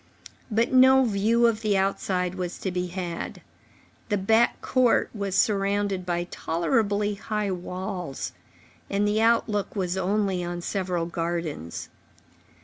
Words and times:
But 0.49 0.73
no 0.73 1.05
view 1.05 1.45
of 1.45 1.61
the 1.61 1.77
outside 1.77 2.33
was 2.33 2.57
to 2.61 2.71
be 2.71 2.87
had. 2.87 3.39
The 4.09 4.17
back 4.17 4.59
court 4.59 5.11
was 5.13 5.35
surrounded 5.35 6.07
by 6.07 6.23
tolerably 6.31 7.13
high 7.13 7.51
walls, 7.51 8.31
and 8.89 9.07
the 9.07 9.21
outlook 9.21 9.75
was 9.75 9.97
only 9.97 10.43
on 10.43 10.61
several 10.61 11.05
gardens. 11.05 11.89